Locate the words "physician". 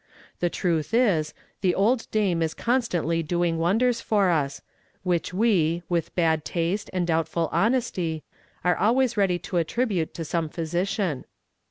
10.49-11.25